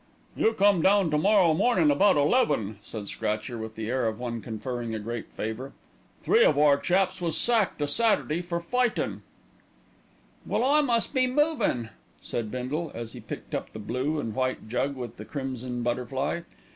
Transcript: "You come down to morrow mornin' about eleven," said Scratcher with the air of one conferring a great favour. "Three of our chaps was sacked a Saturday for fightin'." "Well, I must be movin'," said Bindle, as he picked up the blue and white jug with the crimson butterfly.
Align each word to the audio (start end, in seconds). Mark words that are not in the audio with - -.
"You 0.35 0.53
come 0.53 0.81
down 0.81 1.11
to 1.11 1.17
morrow 1.19 1.53
mornin' 1.53 1.91
about 1.91 2.17
eleven," 2.17 2.79
said 2.81 3.07
Scratcher 3.07 3.59
with 3.59 3.75
the 3.75 3.87
air 3.87 4.07
of 4.07 4.17
one 4.17 4.41
conferring 4.41 4.95
a 4.95 4.99
great 4.99 5.27
favour. 5.29 5.73
"Three 6.23 6.43
of 6.43 6.57
our 6.57 6.75
chaps 6.79 7.21
was 7.21 7.37
sacked 7.37 7.79
a 7.83 7.87
Saturday 7.87 8.41
for 8.41 8.59
fightin'." 8.59 9.21
"Well, 10.43 10.63
I 10.63 10.81
must 10.81 11.13
be 11.13 11.27
movin'," 11.27 11.89
said 12.19 12.49
Bindle, 12.49 12.91
as 12.95 13.13
he 13.13 13.19
picked 13.19 13.53
up 13.53 13.73
the 13.73 13.77
blue 13.77 14.19
and 14.19 14.33
white 14.33 14.67
jug 14.67 14.95
with 14.95 15.17
the 15.17 15.23
crimson 15.23 15.83
butterfly. 15.83 16.41